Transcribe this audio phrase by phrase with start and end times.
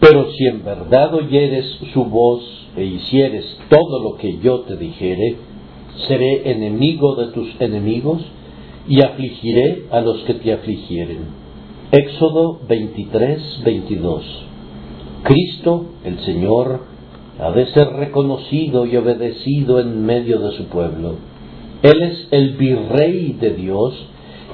[0.00, 2.42] Pero si en verdad oyeres su voz
[2.76, 5.36] e hicieres todo lo que yo te dijere,
[6.06, 8.22] seré enemigo de tus enemigos
[8.88, 11.46] y afligiré a los que te afligieren.
[11.90, 14.24] Éxodo 23, 22.
[15.22, 16.80] Cristo, el Señor,
[17.38, 21.16] ha de ser reconocido y obedecido en medio de su pueblo.
[21.82, 23.94] Él es el virrey de Dios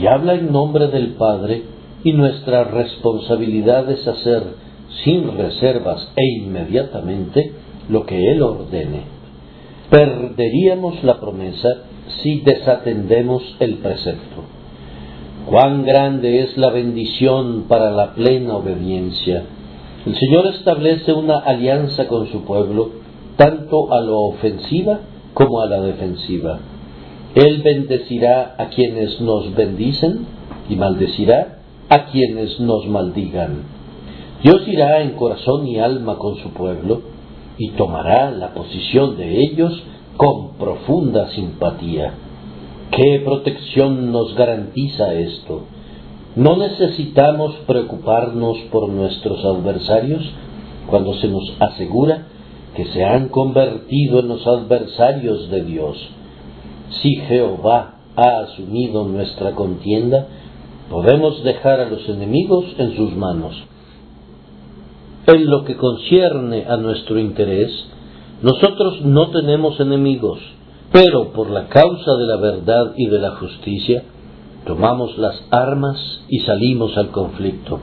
[0.00, 1.62] y habla en nombre del Padre
[2.02, 4.63] y nuestra responsabilidad es hacer
[5.02, 7.52] sin reservas e inmediatamente
[7.88, 9.02] lo que Él ordene.
[9.90, 11.68] Perderíamos la promesa
[12.22, 14.42] si desatendemos el precepto.
[15.46, 19.44] Cuán grande es la bendición para la plena obediencia.
[20.06, 22.90] El Señor establece una alianza con su pueblo,
[23.36, 25.00] tanto a lo ofensiva
[25.34, 26.60] como a la defensiva.
[27.34, 30.26] Él bendecirá a quienes nos bendicen
[30.68, 33.83] y maldecirá a quienes nos maldigan.
[34.44, 37.00] Dios irá en corazón y alma con su pueblo
[37.56, 39.82] y tomará la posición de ellos
[40.18, 42.12] con profunda simpatía.
[42.90, 45.62] ¿Qué protección nos garantiza esto?
[46.36, 50.22] ¿No necesitamos preocuparnos por nuestros adversarios
[50.90, 52.26] cuando se nos asegura
[52.76, 55.96] que se han convertido en los adversarios de Dios?
[57.00, 60.26] Si Jehová ha asumido nuestra contienda,
[60.90, 63.54] podemos dejar a los enemigos en sus manos.
[65.26, 67.70] En lo que concierne a nuestro interés,
[68.42, 70.38] nosotros no tenemos enemigos,
[70.92, 74.04] pero por la causa de la verdad y de la justicia,
[74.66, 75.96] tomamos las armas
[76.28, 77.80] y salimos al conflicto.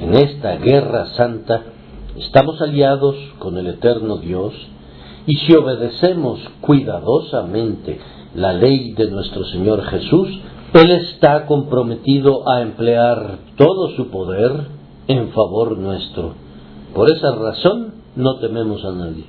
[0.00, 1.62] En esta guerra santa
[2.16, 4.52] estamos aliados con el eterno Dios
[5.26, 7.98] y si obedecemos cuidadosamente
[8.36, 10.28] la ley de nuestro Señor Jesús,
[10.74, 14.68] Él está comprometido a emplear todo su poder
[15.08, 16.34] en favor nuestro.
[16.94, 19.24] Por esa razón no tememos a nadie.